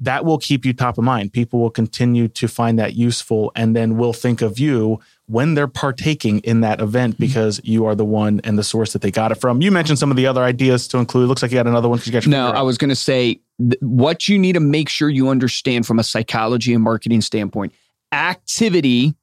that 0.00 0.24
will 0.24 0.38
keep 0.38 0.64
you 0.64 0.72
top 0.72 0.98
of 0.98 1.04
mind. 1.04 1.32
People 1.32 1.60
will 1.60 1.70
continue 1.70 2.26
to 2.26 2.48
find 2.48 2.78
that 2.80 2.94
useful 2.94 3.52
and 3.54 3.76
then 3.76 3.96
will 3.96 4.12
think 4.12 4.42
of 4.42 4.58
you 4.58 4.98
when 5.26 5.54
they're 5.54 5.68
partaking 5.68 6.40
in 6.40 6.62
that 6.62 6.80
event 6.80 7.14
Mm-hmm. 7.14 7.22
because 7.24 7.60
you 7.62 7.86
are 7.86 7.94
the 7.94 8.04
one 8.04 8.40
and 8.42 8.58
the 8.58 8.64
source 8.64 8.92
that 8.92 9.02
they 9.02 9.10
got 9.12 9.30
it 9.30 9.36
from. 9.36 9.62
You 9.62 9.70
mentioned 9.70 9.98
some 10.00 10.10
of 10.10 10.16
the 10.16 10.26
other 10.26 10.42
ideas 10.42 10.88
to 10.88 10.98
include. 10.98 11.28
Looks 11.28 11.42
like 11.42 11.52
you 11.52 11.58
got 11.58 11.68
another 11.68 11.88
one 11.88 11.98
because 11.98 12.08
you 12.08 12.12
got 12.12 12.24
your 12.26 12.30
No, 12.32 12.50
I 12.50 12.62
was 12.62 12.76
going 12.76 12.88
to 12.90 12.96
say 12.96 13.40
th- 13.58 13.80
what 13.80 14.28
you 14.28 14.36
need 14.38 14.54
to 14.54 14.60
make 14.60 14.88
sure 14.88 15.08
you 15.08 15.28
understand 15.28 15.86
from 15.86 16.00
a 16.00 16.02
psychology 16.04 16.74
and 16.74 16.82
marketing 16.82 17.20
standpoint. 17.20 17.72
Activity 18.10 19.14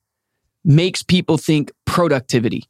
makes 0.63 1.03
people 1.03 1.38
think 1.38 1.71
productivity. 1.85 2.63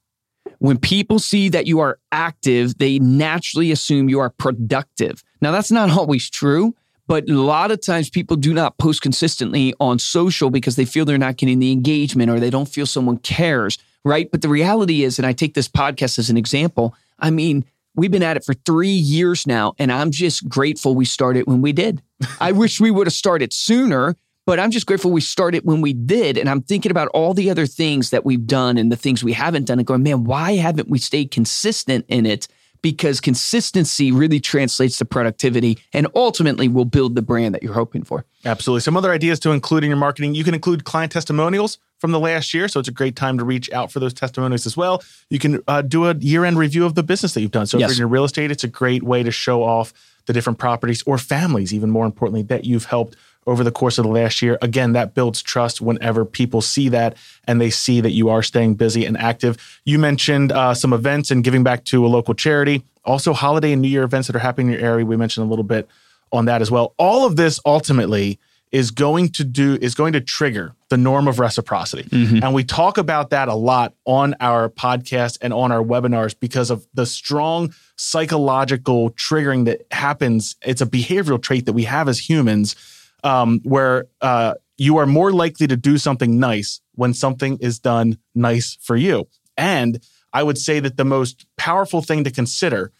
When 0.61 0.77
people 0.77 1.17
see 1.17 1.49
that 1.49 1.65
you 1.65 1.79
are 1.79 1.97
active, 2.11 2.77
they 2.77 2.99
naturally 2.99 3.71
assume 3.71 4.09
you 4.09 4.19
are 4.19 4.29
productive. 4.29 5.23
Now, 5.41 5.49
that's 5.49 5.71
not 5.71 5.89
always 5.97 6.29
true, 6.29 6.75
but 7.07 7.27
a 7.27 7.33
lot 7.33 7.71
of 7.71 7.81
times 7.81 8.11
people 8.11 8.37
do 8.37 8.53
not 8.53 8.77
post 8.77 9.01
consistently 9.01 9.73
on 9.79 9.97
social 9.97 10.51
because 10.51 10.75
they 10.75 10.85
feel 10.85 11.03
they're 11.03 11.17
not 11.17 11.37
getting 11.37 11.57
the 11.57 11.71
engagement 11.71 12.29
or 12.29 12.39
they 12.39 12.51
don't 12.51 12.69
feel 12.69 12.85
someone 12.85 13.17
cares, 13.17 13.79
right? 14.05 14.29
But 14.29 14.43
the 14.43 14.49
reality 14.49 15.03
is, 15.03 15.17
and 15.17 15.25
I 15.25 15.33
take 15.33 15.55
this 15.55 15.67
podcast 15.67 16.19
as 16.19 16.29
an 16.29 16.37
example, 16.37 16.93
I 17.17 17.31
mean, 17.31 17.65
we've 17.95 18.11
been 18.11 18.21
at 18.21 18.37
it 18.37 18.45
for 18.45 18.53
three 18.53 18.89
years 18.89 19.47
now, 19.47 19.73
and 19.79 19.91
I'm 19.91 20.11
just 20.11 20.47
grateful 20.47 20.93
we 20.93 21.05
started 21.05 21.47
when 21.47 21.63
we 21.63 21.73
did. 21.73 22.03
I 22.39 22.51
wish 22.51 22.79
we 22.79 22.91
would 22.91 23.07
have 23.07 23.15
started 23.15 23.51
sooner, 23.51 24.15
but 24.45 24.59
I'm 24.59 24.71
just 24.71 24.85
grateful 24.85 25.11
we 25.11 25.21
started 25.21 25.63
when 25.63 25.81
we 25.81 25.93
did. 25.93 26.37
And 26.37 26.49
I'm 26.49 26.61
thinking 26.61 26.91
about 26.91 27.09
all 27.09 27.33
the 27.33 27.49
other 27.49 27.65
things 27.65 28.09
that 28.09 28.25
we've 28.25 28.45
done 28.45 28.77
and 28.77 28.91
the 28.91 28.95
things 28.95 29.23
we 29.23 29.33
haven't 29.33 29.65
done 29.65 29.79
and 29.79 29.87
going, 29.87 30.03
man, 30.03 30.23
why 30.23 30.53
haven't 30.53 30.89
we 30.89 30.97
stayed 30.99 31.31
consistent 31.31 32.05
in 32.07 32.25
it? 32.25 32.47
because 32.81 33.21
consistency 33.21 34.11
really 34.11 34.39
translates 34.39 34.97
to 34.97 35.05
productivity 35.05 35.77
and 35.93 36.07
ultimately 36.15 36.67
will 36.67 36.85
build 36.85 37.15
the 37.15 37.21
brand 37.21 37.53
that 37.53 37.61
you're 37.63 37.73
hoping 37.73 38.03
for. 38.03 38.25
Absolutely. 38.45 38.81
Some 38.81 38.97
other 38.97 39.11
ideas 39.11 39.39
to 39.41 39.51
include 39.51 39.83
in 39.83 39.89
your 39.89 39.97
marketing. 39.97 40.33
You 40.35 40.43
can 40.43 40.53
include 40.53 40.83
client 40.83 41.11
testimonials 41.11 41.77
from 41.99 42.11
the 42.11 42.19
last 42.19 42.53
year. 42.53 42.67
So 42.67 42.79
it's 42.79 42.89
a 42.89 42.93
great 42.93 43.15
time 43.15 43.37
to 43.37 43.43
reach 43.43 43.71
out 43.71 43.91
for 43.91 43.99
those 43.99 44.13
testimonials 44.13 44.65
as 44.65 44.75
well. 44.75 45.03
You 45.29 45.37
can 45.37 45.61
uh, 45.67 45.83
do 45.83 46.07
a 46.07 46.15
year 46.15 46.43
end 46.43 46.57
review 46.57 46.85
of 46.85 46.95
the 46.95 47.03
business 47.03 47.33
that 47.35 47.41
you've 47.41 47.51
done. 47.51 47.67
So 47.67 47.77
Yes. 47.77 47.91
if 47.91 47.97
you're 47.97 48.07
in 48.07 48.11
real 48.11 48.23
estate, 48.23 48.49
it's 48.49 48.63
a 48.63 48.67
great 48.67 49.03
way 49.03 49.21
to 49.21 49.31
show 49.31 49.61
off 49.63 49.93
the 50.25 50.33
different 50.33 50.59
properties 50.59 51.03
or 51.05 51.17
families, 51.17 51.73
even 51.73 51.89
more 51.91 52.05
importantly, 52.05 52.41
that 52.43 52.65
you've 52.65 52.85
helped 52.85 53.15
over 53.47 53.63
the 53.63 53.71
course 53.71 53.97
of 53.97 54.05
the 54.05 54.11
last 54.11 54.41
year. 54.41 54.57
Again, 54.61 54.93
that 54.93 55.13
builds 55.13 55.41
trust 55.41 55.81
whenever 55.81 56.25
people 56.25 56.61
see 56.61 56.89
that 56.89 57.17
and 57.45 57.59
they 57.59 57.69
see 57.69 58.01
that 58.01 58.11
you 58.11 58.29
are 58.29 58.43
staying 58.43 58.75
busy 58.75 59.05
and 59.05 59.17
active. 59.17 59.79
You 59.85 59.97
mentioned 59.99 60.51
uh, 60.51 60.73
some 60.73 60.93
events 60.93 61.31
and 61.31 61.43
giving 61.43 61.63
back 61.63 61.83
to 61.85 62.05
a 62.05 62.07
local 62.07 62.33
charity, 62.33 62.83
also 63.03 63.33
holiday 63.33 63.71
and 63.73 63.81
New 63.81 63.87
Year 63.87 64.03
events 64.03 64.27
that 64.27 64.35
are 64.35 64.39
happening 64.39 64.67
in 64.67 64.73
your 64.73 64.81
area. 64.81 65.05
We 65.05 65.17
mentioned 65.17 65.45
a 65.45 65.49
little 65.49 65.63
bit 65.63 65.89
on 66.31 66.45
that 66.45 66.61
as 66.61 66.69
well. 66.69 66.93
All 66.97 67.25
of 67.25 67.35
this 67.35 67.59
ultimately 67.65 68.39
is 68.71 68.89
going 68.89 69.27
to 69.27 69.43
do 69.43 69.77
is 69.81 69.95
going 69.95 70.13
to 70.13 70.21
trigger 70.21 70.73
the 70.87 70.95
norm 70.95 71.27
of 71.27 71.39
reciprocity. 71.39 72.07
And 72.41 72.53
we 72.53 72.63
talk 72.63 72.97
about 72.97 73.31
that 73.31 73.49
a 73.49 73.53
lot 73.53 73.93
on 74.05 74.33
our 74.39 74.69
podcast 74.69 75.39
and 75.41 75.51
on 75.51 75.73
our 75.73 75.83
webinars 75.83 76.33
because 76.39 76.69
of 76.69 76.87
the 76.93 77.05
strong 77.05 77.73
psychological 77.97 79.09
triggering 79.11 79.65
that 79.65 79.81
happens. 79.91 80.55
It's 80.61 80.79
a 80.79 80.85
behavioral 80.85 81.41
trait 81.41 81.65
that 81.65 81.73
we 81.73 81.83
have 81.83 82.07
as 82.07 82.29
humans 82.29 82.75
um, 83.23 83.59
where 83.63 84.05
uh, 84.21 84.55
you 84.77 84.97
are 84.97 85.05
more 85.05 85.31
likely 85.31 85.67
to 85.67 85.77
do 85.77 85.97
something 85.97 86.39
nice 86.39 86.81
when 86.95 87.13
something 87.13 87.57
is 87.59 87.79
done 87.79 88.17
nice 88.33 88.77
for 88.81 88.95
you. 88.95 89.27
And 89.57 90.03
I 90.33 90.43
would 90.43 90.57
say 90.57 90.79
that 90.79 90.97
the 90.97 91.05
most 91.05 91.45
powerful 91.57 92.01
thing 92.01 92.23
to 92.23 92.31
consider 92.31 92.91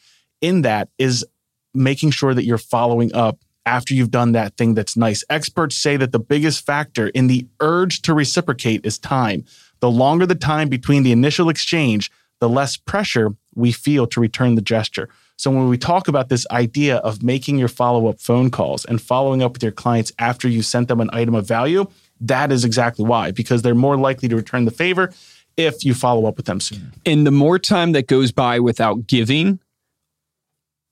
in 0.41 0.61
that 0.63 0.89
is 0.97 1.25
making 1.73 2.11
sure 2.11 2.33
that 2.33 2.45
you're 2.45 2.57
following 2.57 3.13
up 3.15 3.39
after 3.65 3.93
you've 3.93 4.11
done 4.11 4.31
that 4.31 4.57
thing 4.57 4.73
that's 4.73 4.97
nice. 4.97 5.23
Experts 5.29 5.77
say 5.77 5.97
that 5.97 6.11
the 6.11 6.19
biggest 6.19 6.65
factor 6.65 7.07
in 7.09 7.27
the 7.27 7.47
urge 7.59 8.01
to 8.01 8.13
reciprocate 8.13 8.85
is 8.85 8.97
time. 8.97 9.45
The 9.79 9.91
longer 9.91 10.25
the 10.25 10.35
time 10.35 10.67
between 10.67 11.03
the 11.03 11.11
initial 11.11 11.49
exchange, 11.49 12.11
the 12.39 12.49
less 12.49 12.75
pressure 12.75 13.31
we 13.55 13.71
feel 13.71 14.07
to 14.07 14.19
return 14.19 14.55
the 14.55 14.61
gesture. 14.61 15.09
So 15.41 15.49
when 15.49 15.69
we 15.69 15.77
talk 15.79 16.07
about 16.07 16.29
this 16.29 16.45
idea 16.51 16.97
of 16.97 17.23
making 17.23 17.57
your 17.57 17.67
follow-up 17.67 18.19
phone 18.19 18.51
calls 18.51 18.85
and 18.85 19.01
following 19.01 19.41
up 19.41 19.53
with 19.53 19.63
your 19.63 19.71
clients 19.71 20.11
after 20.19 20.47
you 20.47 20.61
sent 20.61 20.87
them 20.87 21.01
an 21.01 21.09
item 21.13 21.33
of 21.33 21.47
value, 21.47 21.87
that 22.19 22.51
is 22.51 22.63
exactly 22.63 23.05
why 23.05 23.31
because 23.31 23.63
they're 23.63 23.73
more 23.73 23.97
likely 23.97 24.29
to 24.29 24.35
return 24.35 24.65
the 24.65 24.71
favor 24.71 25.11
if 25.57 25.83
you 25.83 25.95
follow 25.95 26.27
up 26.27 26.37
with 26.37 26.45
them 26.45 26.59
soon. 26.59 26.93
And 27.07 27.25
the 27.25 27.31
more 27.31 27.57
time 27.57 27.93
that 27.93 28.05
goes 28.05 28.31
by 28.31 28.59
without 28.59 29.07
giving, 29.07 29.59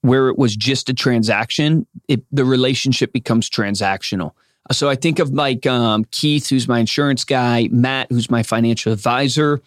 where 0.02 0.30
it 0.30 0.38
was 0.40 0.56
just 0.56 0.90
a 0.90 0.96
transaction, 0.96 1.86
it, 2.08 2.24
the 2.32 2.44
relationship 2.44 3.14
becomes 3.14 3.52
transactional. 3.52 4.32
So 4.72 4.90
I 4.90 4.96
think 4.96 5.20
of 5.20 5.30
like 5.30 5.68
um, 5.68 6.06
Keith, 6.10 6.50
who's 6.50 6.68
my 6.68 6.80
insurance 6.80 7.24
guy, 7.24 7.70
Matt, 7.72 8.08
who's 8.10 8.32
my 8.32 8.42
financial 8.42 8.94
advisor. 8.94 9.62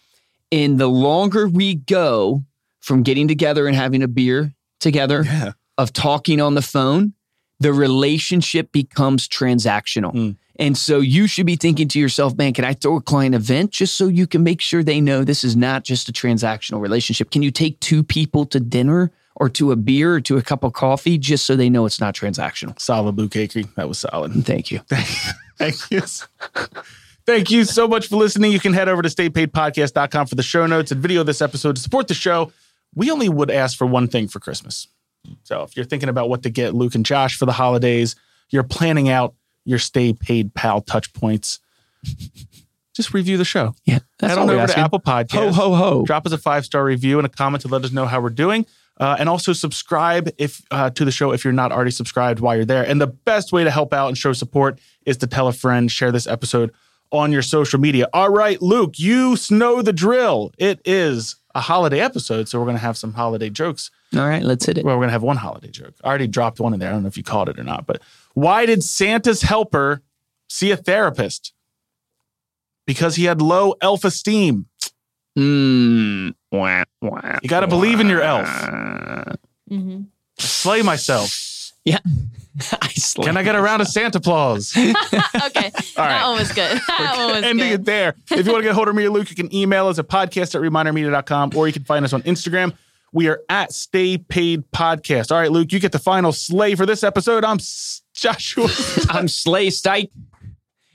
And 0.51 0.81
the 0.81 0.89
longer 0.89 1.47
we 1.47 1.77
go 1.77 2.43
from 2.81 3.05
getting 3.05 3.29
together 3.29 3.69
and 3.69 3.77
having 3.77 4.03
a 4.03 4.09
beer 4.09 4.53
together, 4.83 5.23
Yeah. 5.25 5.53
of 5.79 5.93
talking 5.93 6.41
on 6.41 6.55
the 6.55 6.63
phone, 6.63 7.15
the 7.61 7.73
relationship 7.73 8.73
becomes 8.73 9.29
transactional. 9.29 10.13
Mm. 10.15 10.37
And 10.57 10.77
so 10.77 11.01
you 11.01 11.27
should 11.27 11.47
be 11.47 11.57
thinking 11.57 11.89
to 11.89 11.99
yourself, 11.99 12.37
man, 12.37 12.53
can 12.53 12.65
I 12.65 12.75
throw 12.75 12.97
a 12.97 13.01
client 13.01 13.35
event 13.35 13.71
just 13.71 13.95
so 13.97 14.07
you 14.09 14.27
can 14.27 14.43
make 14.43 14.61
sure 14.61 14.83
they 14.83 15.01
know 15.01 15.25
this 15.25 15.45
is 15.45 15.57
not 15.57 15.83
just 15.83 16.09
a 16.09 16.13
transactional 16.13 16.81
relationship? 16.81 17.31
Can 17.31 17.43
you 17.43 17.51
take 17.51 17.81
two 17.81 18.03
people 18.03 18.45
to 18.47 18.61
dinner 18.61 19.11
or 19.37 19.49
to 19.49 19.73
a 19.73 19.77
beer 19.77 20.17
or 20.17 20.21
to 20.21 20.37
a 20.37 20.43
cup 20.43 20.63
of 20.63 20.75
coffee 20.75 21.17
just 21.17 21.47
so 21.47 21.57
they 21.57 21.71
know 21.71 21.87
it's 21.87 22.01
not 22.01 22.15
transactional? 22.15 22.79
Solid 22.79 23.17
Luke 23.17 23.33
Acree. 23.33 23.75
That 23.77 23.89
was 23.89 23.99
solid. 24.01 24.33
Thank 24.45 24.71
you. 24.71 24.81
Thank 25.59 25.91
you. 25.91 26.03
Thank 27.25 27.51
you 27.51 27.65
so 27.65 27.87
much 27.89 28.09
for 28.09 28.17
listening. 28.17 28.53
You 28.53 28.61
can 28.61 28.73
head 28.73 28.89
over 28.89 29.01
to 29.01 29.09
staypaidpodcast.com 29.09 30.27
for 30.27 30.35
the 30.35 30.43
show 30.43 30.67
notes 30.67 30.91
and 30.91 31.01
video 31.01 31.21
of 31.21 31.27
this 31.27 31.41
episode 31.41 31.77
to 31.77 31.83
support 31.83 32.09
the 32.09 32.15
show. 32.15 32.53
We 32.95 33.11
only 33.11 33.29
would 33.29 33.51
ask 33.51 33.77
for 33.77 33.87
one 33.87 34.09
thing 34.09 34.29
for 34.29 34.41
Christmas. 34.41 34.89
So 35.45 35.63
if 35.63 35.77
you're 35.77 35.85
thinking 35.85 36.09
about 36.09 36.29
what 36.29 36.43
to 36.43 36.51
get 36.51 36.75
Luke 36.75 36.95
and 36.95 37.07
Josh 37.07 37.37
for 37.37 37.47
the 37.47 37.53
holidays, 37.53 38.17
you're 38.51 38.65
planning 38.65 39.09
out 39.09 39.35
your 39.65 39.79
stay 39.79 40.13
paid 40.13 40.55
pal 40.55 40.81
touch 40.81 41.13
points, 41.13 41.61
just 42.95 43.15
review 43.15 43.37
the 43.37 43.45
show. 43.45 43.75
Yeah. 43.85 44.01
That's 44.19 44.33
Head 44.33 44.39
all 44.39 44.51
on 44.51 44.57
over 44.57 44.67
to. 44.67 44.79
Apple 44.79 45.01
Podcast. 45.01 45.53
Ho, 45.53 45.53
ho, 45.53 45.75
ho. 45.75 46.05
Drop 46.05 46.27
us 46.27 46.33
a 46.33 46.39
five 46.39 46.65
star 46.65 46.85
review 46.85 47.19
and 47.19 47.27
a 47.27 47.31
comment 47.31 47.63
to 47.63 47.69
let 47.69 47.85
us 47.85 47.93
know 47.93 48.07
how 48.07 48.21
we're 48.21 48.31
doing. 48.31 48.67
Uh, 49.01 49.17
and 49.19 49.29
also 49.29 49.53
subscribe 49.53 50.29
if 50.37 50.63
uh, 50.71 50.91
to 50.91 51.05
the 51.05 51.11
show 51.11 51.33
if 51.33 51.45
you're 51.45 51.53
not 51.53 51.73
already 51.73 51.91
subscribed 51.91 52.41
while 52.41 52.55
you're 52.55 52.65
there. 52.65 52.87
And 52.87 53.01
the 53.01 53.07
best 53.07 53.51
way 53.53 53.65
to 53.65 53.71
help 53.71 53.93
out 53.93 54.09
and 54.09 54.19
show 54.19 54.33
support 54.33 54.79
is 55.07 55.17
to 55.19 55.27
tell 55.27 55.49
a 55.49 55.53
friend, 55.53 55.91
share 55.91 56.13
this 56.13 56.27
episode 56.27 56.73
on 57.13 57.31
your 57.31 57.43
social 57.43 57.79
media. 57.79 58.09
All 58.13 58.31
right, 58.31 58.61
Luke, 58.61 58.99
you 58.99 59.37
know 59.51 59.83
the 59.83 59.93
drill. 59.93 60.53
It 60.59 60.81
is 60.85 61.37
a 61.55 61.61
holiday 61.61 62.01
episode, 62.01 62.49
so 62.49 62.59
we're 62.59 62.65
going 62.65 62.77
to 62.77 62.83
have 62.83 62.97
some 62.97 63.13
holiday 63.13 63.51
jokes. 63.51 63.91
All 64.17 64.27
right, 64.27 64.43
let's 64.43 64.67
hit 64.67 64.79
it. 64.79 64.85
Well, 64.85 64.97
we're 64.97 65.01
going 65.01 65.09
to 65.09 65.13
have 65.13 65.23
one 65.23 65.37
holiday 65.37 65.69
joke. 65.69 65.95
I 66.03 66.09
already 66.09 66.27
dropped 66.27 66.59
one 66.59 66.75
in 66.75 66.81
there. 66.81 66.89
I 66.89 66.93
don't 66.93 67.03
know 67.03 67.09
if 67.09 67.17
you 67.17 67.23
caught 67.23 67.49
it 67.49 67.59
or 67.59 67.65
not, 67.65 67.87
but 67.87 68.01
why 68.35 68.67
did 68.67 68.83
Santa's 68.83 69.43
helper 69.43 70.03
see 70.49 70.71
a 70.71 70.77
therapist? 70.77 71.53
Because 72.87 73.17
he 73.17 73.25
had 73.25 73.41
low 73.41 73.75
elf 73.81 74.05
esteem. 74.05 74.67
Mm. 75.39 76.35
Wah, 76.51 76.85
wah, 77.01 77.39
You 77.43 77.49
got 77.49 77.61
to 77.61 77.67
believe 77.67 78.01
in 78.01 78.09
your 78.09 78.23
elf. 78.23 78.49
Mm-hmm. 79.71 80.03
Slay 80.39 80.83
myself. 80.83 81.73
Yeah. 81.85 81.99
I 82.83 82.89
slay 82.89 83.27
Can 83.27 83.37
I 83.37 83.43
get 83.43 83.55
a 83.55 83.63
round 83.63 83.83
of 83.83 83.89
Santa 83.89 84.21
Claus? 84.21 84.77
okay, 84.77 84.93
that 84.95 85.93
right. 85.97 86.27
one 86.27 86.39
was 86.39 86.53
good. 86.53 86.81
That 86.87 87.15
one 87.17 87.35
was 87.35 87.45
Ending 87.45 87.69
good. 87.71 87.81
it 87.81 87.85
there. 87.85 88.15
If 88.31 88.47
you 88.47 88.53
want 88.53 88.63
to 88.63 88.65
get 88.65 88.73
a 88.73 88.75
hold 88.75 88.89
of 88.89 88.95
me 88.95 89.05
or 89.07 89.11
Luke, 89.11 89.31
you 89.31 89.37
can 89.37 89.55
email 89.55 89.89
us 89.89 89.99
at 89.99 90.09
podcast 90.09 90.55
at 90.55 90.61
remindermedia.com 90.61 91.53
or 91.57 91.67
you 91.67 91.73
can 91.73 91.85
find 91.85 92.05
us 92.05 92.13
on 92.13 92.23
Instagram. 92.23 92.75
We 93.13 93.29
are 93.29 93.43
at 93.49 93.73
Stay 93.73 94.17
Paid 94.19 94.71
Podcast. 94.73 95.31
All 95.33 95.39
right, 95.39 95.51
Luke, 95.53 95.73
you 95.73 95.79
get 95.81 95.93
the 95.93 95.99
final 95.99 96.33
sleigh 96.33 96.75
for 96.75 96.87
this 96.87 97.03
episode. 97.05 97.45
I'm 97.45 97.57
S- 97.59 98.03
Joshua. 98.15 98.69
I'm 99.11 99.29
Slay 99.29 99.69
Stike, 99.69 100.11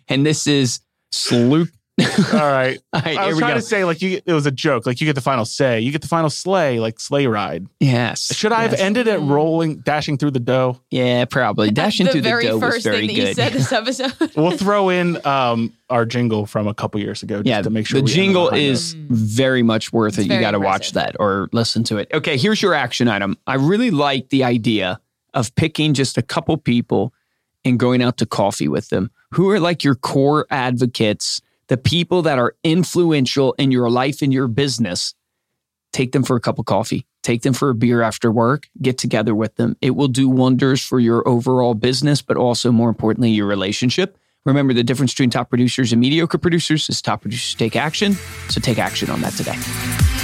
and 0.08 0.26
this 0.26 0.48
is 0.48 0.80
Sloop. 1.12 1.70
All 2.00 2.06
right. 2.40 2.78
All 2.94 3.02
right, 3.02 3.18
I 3.18 3.28
was 3.28 3.36
we 3.36 3.40
trying 3.40 3.56
go. 3.56 3.60
to 3.60 3.66
say, 3.66 3.84
like, 3.84 4.02
you, 4.02 4.22
it 4.26 4.34
was 4.34 4.46
a 4.46 4.52
joke. 4.52 4.86
Like, 4.86 5.02
you 5.02 5.06
get 5.06 5.16
the 5.16 5.22
final 5.22 5.46
say. 5.46 5.80
You 5.80 5.92
get 5.92 6.02
the 6.02 6.08
final 6.08 6.30
sleigh, 6.30 6.80
like 6.80 7.00
sleigh 7.00 7.28
ride. 7.28 7.68
Yes. 7.80 8.36
Should 8.36 8.52
I 8.52 8.62
have 8.64 8.74
ended 8.74 9.08
it 9.08 9.18
rolling, 9.20 9.78
dashing 9.78 10.18
through 10.18 10.32
the 10.32 10.40
dough? 10.40 10.80
Yeah, 10.92 11.26
probably. 11.26 11.72
Dashing 11.78 12.06
the 12.06 12.12
through 12.14 12.22
the 12.22 12.30
very 12.30 12.46
dough 12.46 12.58
was 12.58 12.74
first 12.74 12.84
very 12.84 13.08
thing 13.08 13.08
that 13.08 13.16
good. 13.16 13.28
you 13.30 13.34
said 13.34 13.54
this 13.54 13.72
episode. 13.72 14.36
We'll 14.36 14.58
throw 14.58 14.90
in 14.90 15.26
um, 15.26 15.74
our 15.90 16.06
jingle 16.06 16.46
from 16.46 16.68
a 16.68 16.74
couple 16.74 17.00
years 17.02 17.24
ago 17.24 17.38
just 17.38 17.48
yeah, 17.48 17.62
to 17.62 17.70
make 17.70 17.88
sure 17.88 18.00
the 18.00 18.06
we 18.06 18.12
end 18.12 18.20
on 18.20 18.24
a 18.24 18.26
jingle 18.26 18.50
high 18.50 18.58
note. 18.58 18.64
is 18.64 18.94
very 18.94 19.64
much 19.64 19.92
worth 19.92 20.20
it. 20.20 20.24
You 20.24 20.40
got 20.40 20.52
to 20.52 20.60
watch 20.60 20.92
that 20.94 21.16
or 21.20 21.50
listen 21.52 21.84
to 21.86 21.98
it. 21.98 22.10
Okay, 22.14 22.38
here's 22.38 22.62
your 22.62 22.74
action 22.74 23.08
item. 23.08 23.38
I 23.48 23.56
really 23.56 23.92
like 23.92 24.30
the 24.30 24.44
idea 24.44 25.00
of 25.34 25.54
picking 25.56 25.94
just 25.94 26.18
a 26.18 26.22
couple 26.22 26.58
people 26.58 27.14
and 27.66 27.80
going 27.80 28.02
out 28.02 28.18
to 28.18 28.26
coffee 28.26 28.68
with 28.68 28.90
them 28.90 29.12
who 29.32 29.50
are 29.50 29.60
like 29.60 29.84
your 29.84 29.96
core 29.96 30.46
advocates, 30.50 31.42
the 31.68 31.78
people 31.78 32.22
that 32.24 32.40
are 32.40 32.56
influential 32.64 33.54
in 33.54 33.72
your 33.72 33.90
life 33.90 34.22
and 34.22 34.34
your 34.34 34.48
business. 34.48 35.14
Take 35.94 36.12
them 36.12 36.24
for 36.24 36.36
a 36.36 36.40
cup 36.40 36.60
of 36.60 36.66
coffee. 36.66 37.06
Take 37.24 37.42
them 37.42 37.54
for 37.54 37.70
a 37.70 37.76
beer 37.76 38.02
after 38.02 38.32
work. 38.32 38.68
Get 38.82 38.98
together 38.98 39.36
with 39.36 39.56
them. 39.56 39.76
It 39.82 39.92
will 39.92 40.08
do 40.08 40.30
wonders 40.30 40.82
for 40.82 41.00
your 41.00 41.28
overall 41.28 41.74
business, 41.74 42.22
but 42.22 42.38
also 42.38 42.72
more 42.72 42.90
importantly, 42.90 43.32
your 43.32 43.48
relationship. 43.48 44.18
Remember, 44.46 44.74
the 44.74 44.84
difference 44.84 45.14
between 45.14 45.30
top 45.30 45.50
producers 45.50 45.92
and 45.92 46.00
mediocre 46.00 46.38
producers 46.38 46.90
is 46.90 47.02
top 47.02 47.22
producers 47.22 47.54
take 47.56 47.76
action. 47.76 48.14
So 48.50 48.62
take 48.62 48.80
action 48.80 49.10
on 49.10 49.20
that 49.22 49.34
today. 49.34 50.17